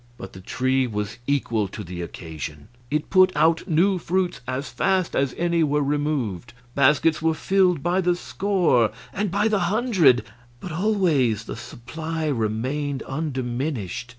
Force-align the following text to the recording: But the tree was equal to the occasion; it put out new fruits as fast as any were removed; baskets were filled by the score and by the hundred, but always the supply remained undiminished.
But 0.17 0.33
the 0.33 0.41
tree 0.41 0.87
was 0.87 1.19
equal 1.27 1.67
to 1.67 1.83
the 1.83 2.01
occasion; 2.01 2.69
it 2.89 3.11
put 3.11 3.31
out 3.35 3.67
new 3.67 3.99
fruits 3.99 4.41
as 4.47 4.67
fast 4.67 5.15
as 5.15 5.35
any 5.37 5.63
were 5.63 5.83
removed; 5.83 6.53
baskets 6.73 7.21
were 7.21 7.35
filled 7.35 7.83
by 7.83 8.01
the 8.01 8.15
score 8.15 8.89
and 9.13 9.29
by 9.29 9.47
the 9.47 9.59
hundred, 9.69 10.23
but 10.59 10.71
always 10.71 11.43
the 11.43 11.55
supply 11.55 12.25
remained 12.25 13.03
undiminished. 13.03 14.09